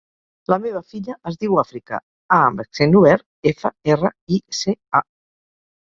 La 0.51 0.55
meva 0.61 0.79
filla 0.93 1.17
es 1.31 1.35
diu 1.43 1.59
Àfrica: 1.63 1.99
a 2.37 2.41
amb 2.47 2.63
accent 2.65 2.97
obert, 3.03 3.27
efa, 3.53 3.73
erra, 3.97 4.15
i, 4.39 4.45
ce, 4.63 4.79
a. 5.03 5.07